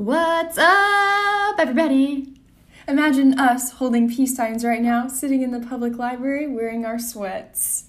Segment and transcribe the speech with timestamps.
[0.00, 2.32] What's up, everybody?
[2.88, 7.84] Imagine us holding peace signs right now, sitting in the public library wearing our sweats.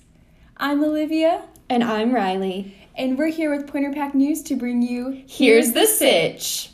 [0.58, 2.74] I'm Olivia, And I'm Rylie.
[2.98, 6.72] and we're here with Pointer Pack News to bring you Here's the sitch.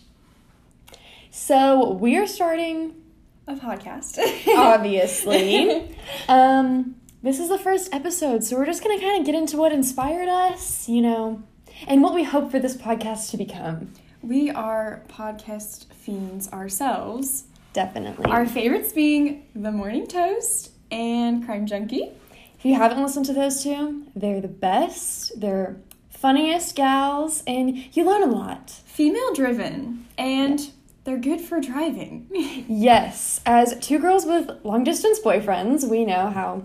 [1.30, 2.96] So we are starting,
[3.46, 4.18] a podcast.
[4.58, 5.96] obviously.
[6.28, 9.72] um, this is the first episode, so we're just gonna kind of get into what
[9.72, 11.44] inspired us, you know,
[11.88, 13.94] and what we hope for this podcast to become.
[14.22, 17.46] We are podcast fiends ourselves.
[17.74, 18.26] Definitely.
[18.26, 22.12] Our favorites being The Morning Toast and Crime Junkie.
[22.58, 25.40] if you haven't listened to those two, they're the best.
[25.40, 25.78] They're
[26.10, 28.72] funniest gals, and you learn a lot.
[28.72, 30.72] Female driven, and
[31.04, 32.28] they're good for driving.
[32.70, 36.64] Yes, as two girls with long distance boyfriends, we know how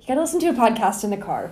[0.00, 1.50] you gotta listen to a podcast in the car.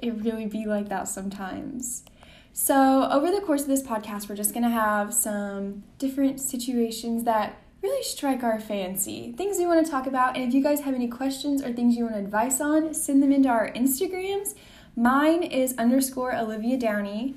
[0.00, 2.04] it really be like that sometimes.
[2.52, 7.24] So, over the course of this podcast, we're just going to have some different situations
[7.24, 10.36] that really strike our fancy, things we want to talk about.
[10.36, 13.32] And if you guys have any questions or things you want advice on, send them
[13.32, 14.54] into our Instagrams.
[14.94, 17.34] Mine is underscore Olivia Downey.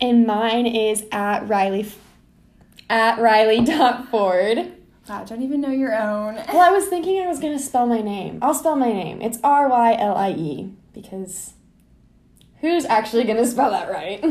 [0.00, 1.92] And mine is at Rylie
[2.90, 4.72] at Rylie.ford.
[5.08, 6.34] Wow, don't even know your own.
[6.34, 8.38] Well, I was thinking I was gonna spell my name.
[8.42, 9.22] I'll spell my name.
[9.22, 11.54] It's R Y L I E because
[12.60, 14.24] who's actually gonna spell that right?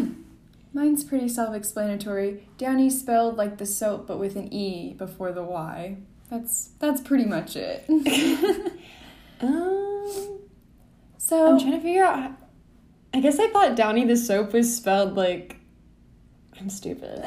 [0.74, 2.48] Mine's pretty self explanatory.
[2.58, 5.98] Downey spelled like the soap, but with an E before the Y.
[6.30, 7.86] That's that's pretty much it.
[9.42, 10.40] Um,
[11.18, 12.20] so I'm trying to figure out.
[12.20, 12.38] How,
[13.14, 15.58] I guess I thought Downy the soap was spelled like.
[16.60, 17.24] I'm stupid.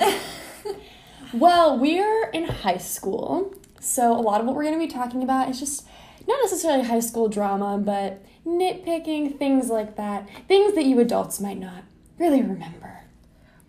[1.32, 5.22] well, we're in high school, so a lot of what we're going to be talking
[5.22, 5.86] about is just
[6.26, 10.28] not necessarily high school drama, but nitpicking, things like that.
[10.48, 11.84] Things that you adults might not
[12.18, 13.00] really remember.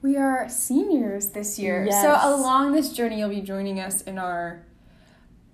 [0.02, 1.86] We are seniors this year.
[1.86, 2.02] Yes.
[2.02, 4.64] So, along this journey, you'll be joining us in our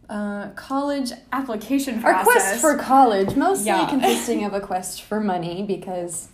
[0.10, 3.86] uh, college application Our quest for college, mostly Yeah.
[3.90, 6.30] consisting of a quest for money because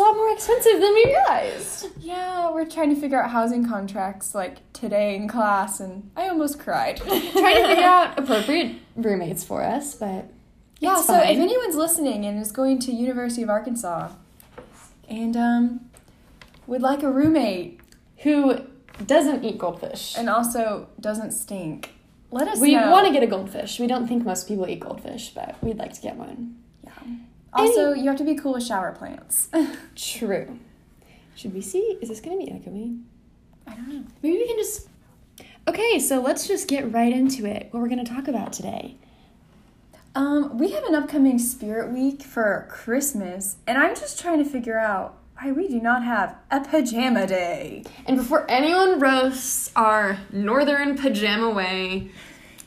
[0.00, 1.86] lot more expensive than we realized.
[2.00, 6.58] Yeah, we're trying to figure out housing contracts like today in class, and I almost
[6.58, 6.96] cried.
[7.00, 7.22] Trying
[7.62, 10.26] to figure out appropriate roommates for us, but
[10.78, 11.30] Yeah, so fine.
[11.34, 14.10] if anyone's listening and is going to University of Arkansas
[15.08, 15.90] and um,
[16.66, 17.80] would like a roommate
[18.18, 18.60] who
[19.06, 20.16] doesn't eat goldfish.
[20.16, 21.94] and also doesn't stink,
[22.30, 22.90] let us we know.
[22.90, 23.80] want to get a goldfish.
[23.80, 26.56] We don't think most people eat goldfish, but we'd like to get one.
[26.84, 26.92] Yeah.
[27.52, 29.48] Also, you have to be cool with shower plants.
[29.96, 30.58] True.
[31.34, 31.98] Should we see?
[32.00, 33.02] Is this going to be echoey?
[33.66, 34.04] I don't know.
[34.22, 34.88] Maybe we can just.
[35.66, 37.68] Okay, so let's just get right into it.
[37.70, 38.96] What we're going to talk about today.
[40.14, 44.78] Um, we have an upcoming Spirit Week for Christmas, and I'm just trying to figure
[44.78, 47.84] out why we do not have a pajama day.
[48.06, 52.10] And before anyone roasts our northern pajama way,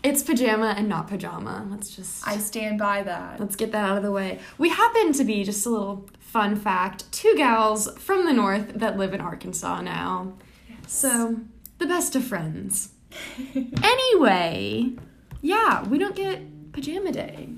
[0.04, 1.66] it's pajama and not pajama.
[1.70, 2.28] Let's just.
[2.28, 3.40] I stand by that.
[3.40, 4.40] Let's get that out of the way.
[4.58, 8.98] We happen to be, just a little fun fact, two gals from the north that
[8.98, 10.34] live in Arkansas now.
[10.88, 11.40] So,
[11.78, 12.90] the best of friends.
[13.84, 14.92] anyway,
[15.42, 17.50] yeah, we don't get pajama day.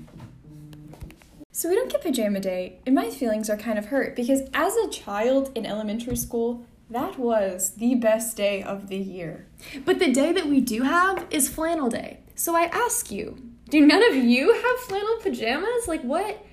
[1.50, 4.76] So we don't get pajama day, and my feelings are kind of hurt because as
[4.76, 9.46] a child in elementary school, that was the best day of the year.
[9.86, 12.20] But the day that we do have is flannel day.
[12.36, 13.36] So I ask you,
[13.70, 15.88] do none of you have flannel pajamas?
[15.88, 16.44] Like, what?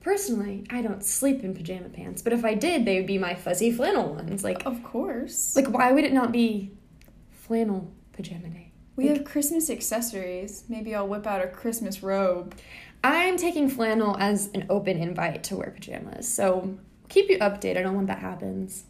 [0.00, 3.34] Personally, I don't sleep in pajama pants, but if I did, they would be my
[3.36, 4.42] fuzzy flannel ones.
[4.42, 5.54] Like, Of course.
[5.54, 6.72] like why would it not be
[7.30, 8.72] flannel pajama day?
[8.96, 10.64] we have Christmas accessories.
[10.68, 12.54] Maybe I'll whip out a Christmas robe.
[13.02, 16.28] I'm taking flannel as an open invite to wear pajamas.
[16.28, 16.76] So
[17.08, 18.84] keep you updated on when that happens.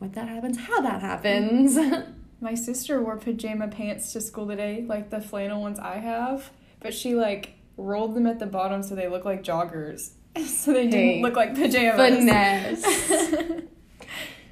[0.00, 1.78] What that happens, how that happens.
[2.40, 6.94] My sister wore pajama pants to school today, like the flannel ones I have, but
[6.94, 10.12] she like rolled them at the bottom so they look like joggers.
[10.46, 10.90] So they Hey.
[10.90, 12.14] didn't look like pajamas.
[12.18, 12.84] Finesse.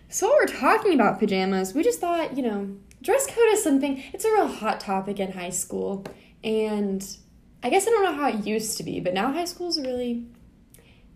[0.09, 4.03] so while we're talking about pajamas, we just thought, you know, dress code is something,
[4.13, 6.05] it's a real hot topic in high school.
[6.43, 7.07] And
[7.63, 9.83] I guess I don't know how it used to be, but now high schools are
[9.83, 10.27] really,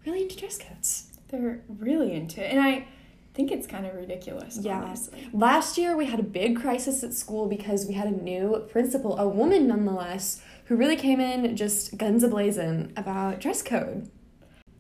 [0.07, 1.11] really into dress codes.
[1.29, 2.51] They're really into it.
[2.53, 2.87] And I
[3.35, 4.83] think it's kind of ridiculous, Yeah.
[4.83, 5.29] honestly.
[5.33, 9.19] Last year, we had a big crisis at school because we had a new principal,
[9.19, 14.11] a woman nonetheless, who really came in just guns ablazing about dress code.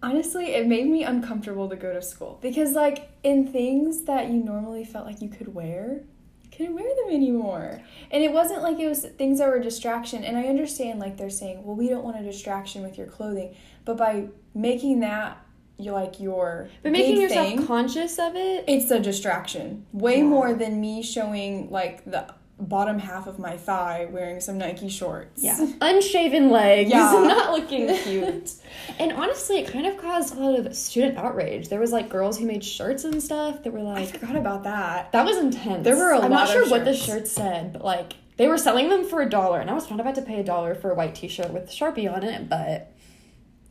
[0.03, 4.43] Honestly, it made me uncomfortable to go to school because, like, in things that you
[4.43, 6.03] normally felt like you could wear,
[6.43, 7.81] you couldn't wear them anymore.
[8.11, 10.25] And it wasn't like it was things that were a distraction.
[10.25, 13.55] And I understand, like, they're saying, well, we don't want a distraction with your clothing.
[13.85, 15.42] But by making that
[15.83, 20.19] you like your But making big yourself thing, conscious of it, it's a distraction way
[20.19, 20.25] Yeah.
[20.25, 22.27] more than me showing like the
[22.59, 25.43] bottom half of my thigh wearing some Nike shorts.
[25.43, 25.59] Yeah.
[25.81, 26.91] Unshaven legs.
[26.91, 27.11] Yeah.
[27.27, 28.53] Not looking cute.
[29.01, 31.69] and honestly, it kind of caused a lot of student outrage.
[31.71, 34.63] There was like girls who made shirts and stuff that were like I forgot about
[34.65, 35.11] that.
[35.11, 35.83] that was intense.
[35.83, 37.07] There were a I'm lot not sure of what the shirts.
[37.07, 39.99] shirt said, but like they were selling them for a dollar, and I was not
[39.99, 42.49] about to pay a dollar for a white T-shirt with Sharpie on it.
[42.49, 42.92] But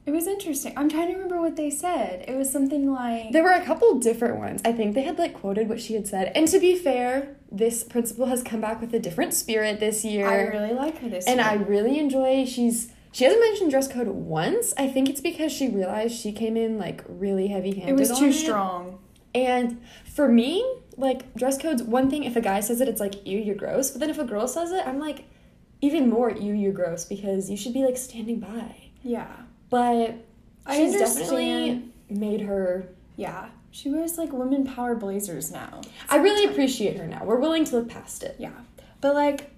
[0.05, 0.73] It was interesting.
[0.75, 2.25] I'm trying to remember what they said.
[2.27, 4.61] It was something like there were a couple different ones.
[4.65, 6.31] I think they had like quoted what she had said.
[6.33, 10.27] And to be fair, this principal has come back with a different spirit this year.
[10.27, 11.47] I really like her this and year.
[11.47, 14.73] And I really enjoy she's she hasn't mentioned dress code once.
[14.77, 17.89] I think it's because she realized she came in like really heavy handed.
[17.89, 18.99] it was too strong.
[19.35, 20.65] And for me,
[20.97, 22.23] like dress code's one thing.
[22.23, 23.91] If a guy says it, it's like ew, you're gross.
[23.91, 25.25] But then if a girl says it, I'm like
[25.81, 28.75] even more ew, you're gross because you should be like standing by.
[29.03, 29.31] Yeah.
[29.71, 30.17] But
[30.65, 32.89] I she's definitely made her.
[33.15, 33.49] Yeah.
[33.71, 35.81] She wears like women power blazers now.
[36.09, 37.23] I really appreciate her now.
[37.23, 38.35] We're willing to look past it.
[38.37, 38.51] Yeah.
[38.99, 39.49] But like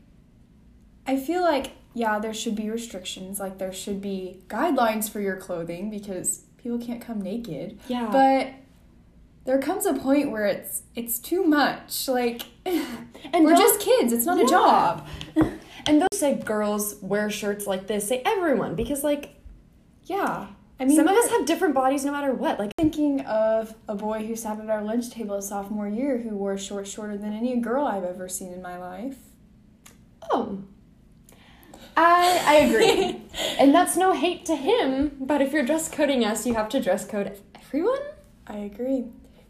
[1.05, 5.35] I feel like yeah, there should be restrictions, like there should be guidelines for your
[5.35, 7.79] clothing because people can't come naked.
[7.87, 8.09] Yeah.
[8.11, 8.53] But
[9.45, 12.07] there comes a point where it's it's too much.
[12.07, 14.13] Like and we're just kids.
[14.13, 15.07] It's not a job.
[15.85, 18.07] And those say girls wear shirts like this.
[18.07, 19.35] Say everyone because like
[20.05, 20.47] Yeah.
[20.79, 22.59] I mean, some of us have different bodies no matter what.
[22.59, 26.29] Like thinking of a boy who sat at our lunch table a sophomore year who
[26.31, 29.17] wore shorts shorter than any girl I've ever seen in my life.
[30.31, 30.63] oh,
[31.95, 33.21] I I agree,
[33.59, 35.15] and that's no hate to him.
[35.19, 37.99] But if you're dress coding us, you have to dress code everyone.
[38.47, 39.05] I agree.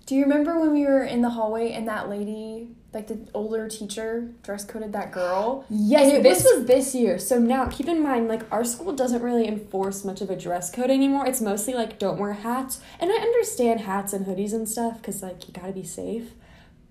[0.06, 3.68] Do you remember when we were in the hallway and that lady, like the older
[3.68, 5.66] teacher, dress coded that girl?
[5.69, 7.18] Yes, it this was- was this year.
[7.18, 10.69] So now keep in mind, like our school doesn't really enforce much of a dress
[10.72, 11.25] code anymore.
[11.25, 15.24] It's mostly like don't wear hats, and I understand hats and hoodies and stuff because
[15.24, 16.34] like you gotta be safe.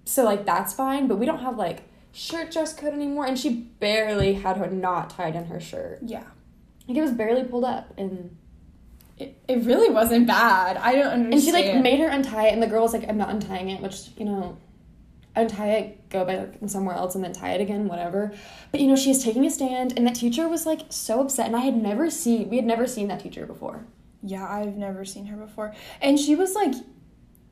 [0.04, 1.82] So like that's fine, but we don't have like
[2.12, 3.24] shirt dress code anymore.
[3.26, 3.50] And she
[3.80, 6.00] barely had her knot tied in her shirt.
[6.04, 6.24] Yeah.
[6.88, 8.36] Like it was barely pulled up, and
[9.18, 10.76] It, it really wasn't bad.
[10.78, 11.34] I don't understand.
[11.34, 13.70] and she like made her untie it, and the girl was like, "I'm not untying
[13.70, 14.56] it," which you know.
[15.34, 18.32] Untie it, go back somewhere else, and then tie it again, whatever.
[18.70, 21.46] But you know, she is taking a stand, and that teacher was like so upset.
[21.46, 23.86] And I had never seen, we had never seen that teacher before.
[24.22, 25.74] Yeah, I've never seen her before.
[26.02, 26.74] And she was like,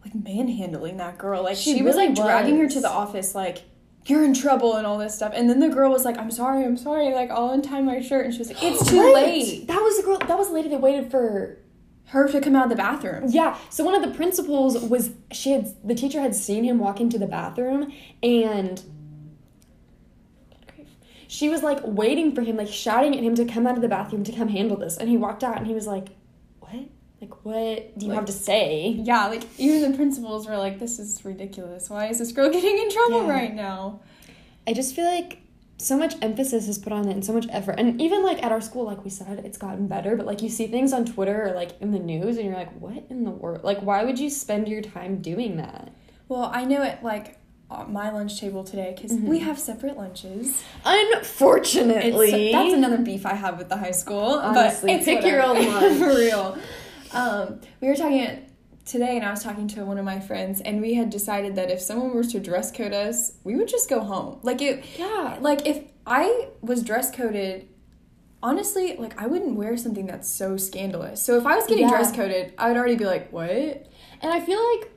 [0.04, 1.42] like manhandling that girl.
[1.42, 3.62] Like she, She was really like dragging her to the office, like,
[4.06, 5.32] you're in trouble and all this stuff.
[5.34, 7.12] And then the girl was like, I'm sorry, I'm sorry.
[7.14, 8.24] Like, I'll untie my shirt.
[8.26, 9.14] And she was like, it's too Right.
[9.14, 9.66] late.
[9.68, 10.18] That was the girl.
[10.18, 11.58] That was the lady that waited for.
[12.10, 13.24] Her to come out of the bathroom.
[13.28, 13.56] Yeah.
[13.70, 17.18] So one of the principals was she had the teacher had seen him walk into
[17.18, 17.92] the bathroom
[18.22, 18.82] and.
[21.28, 23.88] She was like waiting for him, like shouting at him to come out of the
[23.88, 24.96] bathroom to come handle this.
[24.96, 26.08] And he walked out and he was like,
[26.58, 26.72] What?
[27.20, 28.88] Like, what do you Like- have to say?
[29.00, 31.88] Yeah, like even the principals were like, this is ridiculous.
[31.90, 33.30] Why is this girl getting in trouble Yeah.
[33.32, 34.00] right now?
[34.66, 35.38] I just feel like
[35.80, 37.76] so much emphasis is put on it and so much effort.
[37.78, 40.16] And even like at our school, like we said, it's gotten better.
[40.16, 42.72] But like you see things on Twitter or like in the news and you're like,
[42.80, 43.64] what in the world?
[43.64, 45.92] Like, why would you spend your time doing that?
[46.28, 47.38] Well, I know it like
[47.88, 50.62] my lunch table today because we have separate lunches.
[50.84, 52.46] Unfortunately.
[52.46, 54.34] It's, that's another beef I have with the high school.
[54.34, 55.98] Honestly, but it's pick your own lunch.
[55.98, 56.58] for real.
[57.12, 58.44] Um, we were talking
[58.90, 61.70] today, and I was talking to one of my friends, and we had decided that
[61.70, 64.38] if someone were to dress code us, we would just go home.
[64.42, 65.38] Like it, Yeah.
[65.40, 67.68] like if I was dress coded.
[68.42, 71.23] Honestly, like I wouldn't wear something that's so scandalous.
[71.23, 71.90] So if I was getting Yeah.
[71.90, 73.50] dress coded, I would already be like, "What?"
[74.23, 74.90] And I feel like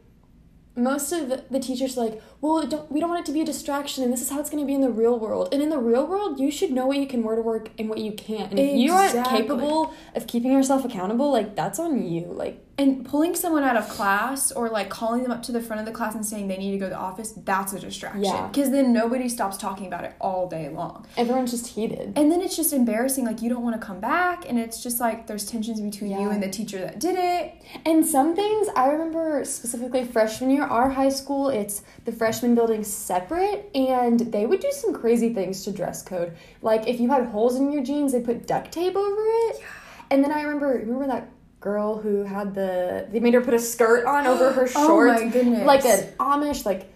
[0.75, 3.45] most of the, teachers are like, well, don't, we don't want it to be a
[3.45, 5.50] distraction, and this is how it's going to be in the real world.
[5.53, 7.89] And in the real world, you should know what you can wear to work and
[7.89, 8.50] what you can't.
[8.50, 12.25] And if you aren't capable of keeping yourself accountable, like that's on you.
[12.25, 15.79] Like And pulling someone out of class or like calling them up to the front
[15.79, 18.23] of the class and saying they need to go to the office, that's a distraction.
[18.23, 18.47] Yeah.
[18.47, 21.05] Because then nobody stops talking about it all day long.
[21.15, 22.13] everyone's just heated.
[22.15, 23.25] And then it's just embarrassing.
[23.25, 24.49] Like you don't want to come back.
[24.49, 27.61] And it's just like there's tensions between you and the teacher that did it.
[27.85, 32.83] And some things I remember specifically freshman year, our high school, it's the freshman building
[32.83, 36.35] separate, and they would do some crazy things to dress code.
[36.61, 39.57] Like if you had holes in your jeans, they put duct tape over it.
[39.59, 39.65] yeah.
[40.11, 41.29] And then I remember remember that
[41.63, 44.75] girl who had the they made her put a skirt on over her shorts.
[44.75, 45.22] Oh shorts.
[45.22, 45.65] my goodness.
[45.65, 46.93] Like an Amish, like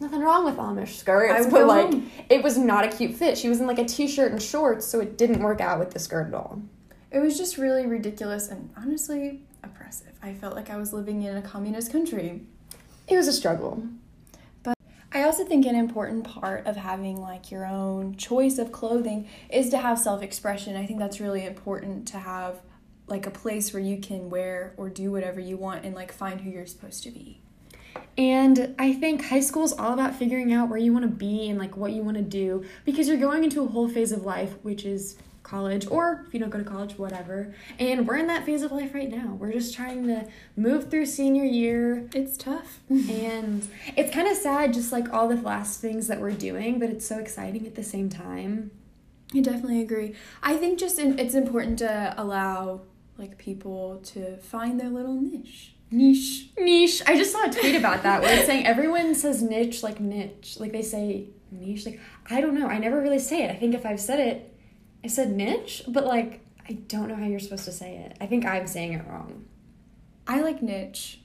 [0.00, 2.10] nothing wrong with Amish skirts, but like home.
[2.28, 3.38] it was not a cute fit.
[3.38, 5.98] She was in like a t-shirt and shorts, so it didn't work out with the
[5.98, 6.62] skirt at all.
[7.10, 10.12] It was just really ridiculous and honestly oppressive.
[10.22, 12.42] I felt like I was living in a communist country.
[13.08, 13.84] It was a struggle.
[14.62, 14.76] But
[15.12, 19.70] I also think an important part of having like your own choice of clothing is
[19.70, 20.76] to have self-expression.
[20.76, 22.60] I think that's really important to have
[23.06, 26.40] like a place where you can wear or do whatever you want and like find
[26.40, 27.40] who you're supposed to be.
[28.16, 31.48] And I think high school is all about figuring out where you want to be
[31.48, 34.24] and like what you want to do because you're going into a whole phase of
[34.24, 37.54] life, which is college, or if you don't go to college, whatever.
[37.78, 39.36] And we're in that phase of life right now.
[39.38, 42.08] We're just trying to move through senior year.
[42.14, 42.80] It's tough.
[42.88, 46.90] and it's kind of sad, just like all the last things that we're doing, but
[46.90, 48.70] it's so exciting at the same time.
[49.34, 50.14] I definitely agree.
[50.42, 52.82] I think just in, it's important to allow
[53.18, 55.74] like people to find their little niche.
[55.90, 56.48] Niche.
[56.58, 57.02] Niche.
[57.06, 60.58] I just saw a tweet about that where it's saying everyone says niche like niche.
[60.58, 61.86] Like they say niche.
[61.86, 62.66] Like, I don't know.
[62.66, 63.50] I never really say it.
[63.50, 64.54] I think if I've said it,
[65.04, 68.16] I said niche, but like, I don't know how you're supposed to say it.
[68.20, 69.44] I think I'm saying it wrong.
[70.26, 71.20] I like niche.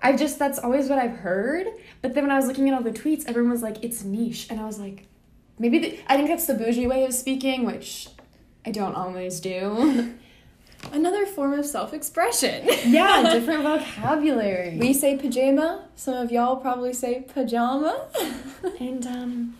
[0.00, 1.66] I've just, that's always what I've heard.
[2.02, 4.46] But then when I was looking at all the tweets, everyone was like, it's niche.
[4.50, 5.06] And I was like,
[5.58, 8.08] maybe, the, I think that's the bougie way of speaking, which
[8.64, 10.14] I don't always do.
[10.92, 12.66] Another form of self expression.
[12.86, 14.76] yeah, different vocabulary.
[14.78, 15.84] We say pajama.
[15.96, 18.06] Some of y'all probably say pajama.
[18.80, 19.56] and um,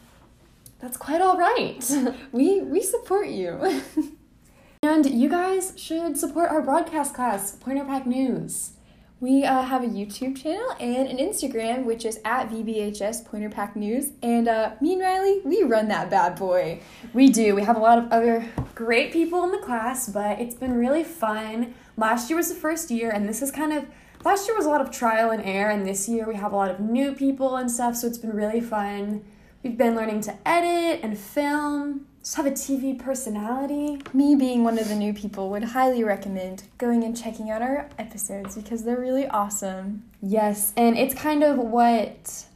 [0.78, 1.84] that's quite all right.
[2.32, 3.82] we we support you.
[4.82, 8.72] and you guys should support our broadcast class, Pointer Pack News.
[9.18, 13.74] We uh, have a YouTube channel and an Instagram, which is at VBHS Pointer Pack
[13.74, 14.10] News.
[14.22, 16.82] And uh, me and Rylie, we run that bad boy.
[17.14, 17.54] We do.
[17.54, 18.44] We have a lot of other
[18.74, 21.72] great people in the class, but it's been really fun.
[21.96, 23.86] Last year was the first year, and this is kind of
[24.22, 26.56] last year was a lot of trial and error, and this year we have a
[26.56, 29.24] lot of new people and stuff, so it's been really fun.
[29.62, 34.00] We've been learning to edit and film, just have a TV personality.
[34.12, 37.88] Me being one of the new people would highly recommend going and checking out our
[38.00, 40.02] episodes because they're really awesome.
[40.20, 42.46] Yes, and it's kind of what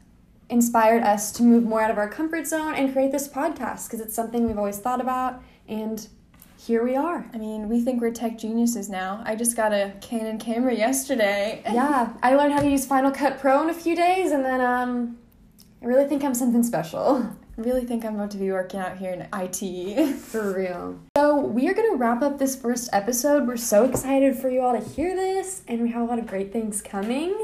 [0.48, 4.00] inspired us to move more out of our comfort zone and create this podcast because
[4.00, 6.08] it's something we've always thought about and
[6.58, 7.30] here we are.
[7.32, 9.22] I mean, we think we're tech geniuses now.
[9.24, 11.62] I just got a Canon camera yesterday.
[11.72, 14.60] yeah, I learned how to use Final Cut Pro in a few days and then
[14.60, 15.16] um
[15.80, 17.36] I really think I'm something special.
[17.61, 20.17] I really think I'm about to be working out here in IT.
[20.17, 20.99] For real.
[21.14, 23.47] So, we are going to wrap up this first episode.
[23.47, 26.26] We're so excited for you all to hear this, and we have a lot of
[26.26, 27.37] great things coming.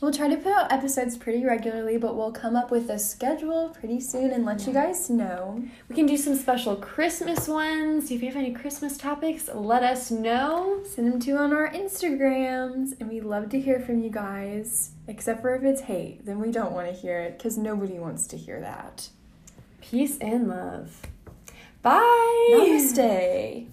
[0.00, 3.68] We'll try to put out episodes pretty regularly, but we'll come up with a schedule
[3.68, 5.62] pretty soon and let you guys know.
[5.88, 8.10] We can do some special Christmas ones.
[8.10, 10.80] If you have any Christmas topics, let us know.
[10.84, 14.90] Send them to on our Instagrams, and we love to hear from you guys.
[15.06, 18.26] Except for if it's hate, then we don't want to hear it because nobody wants
[18.26, 19.10] to hear that.
[19.90, 21.02] Peace and love.
[21.82, 22.00] Bye.
[22.52, 23.68] Namaste.